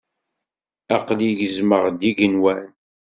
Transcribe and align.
Aqli 0.95 1.29
gezmeɣ-d 1.39 1.99
igenwan. 2.09 2.63